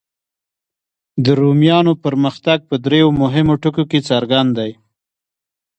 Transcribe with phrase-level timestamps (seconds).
[1.23, 4.71] د رومیانو پرمختګ په دریو مهمو ټکو کې څرګند دی.